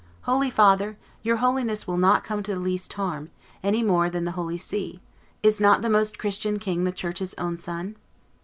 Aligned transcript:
"Holy 0.23 0.49
father, 0.49 0.97
your 1.21 1.35
Holiness 1.37 1.85
will 1.85 1.95
not 1.99 2.23
come 2.23 2.41
to 2.41 2.55
the 2.55 2.59
least 2.59 2.91
harm, 2.93 3.29
any 3.61 3.83
more 3.83 4.09
than 4.09 4.23
the 4.25 4.31
holy 4.31 4.57
See: 4.57 4.99
is 5.43 5.61
not 5.61 5.83
the 5.83 5.91
Most 5.91 6.17
Christian 6.17 6.57
king 6.57 6.85
the 6.85 6.91
church's 6.91 7.35
own 7.35 7.59
son?" 7.59 7.95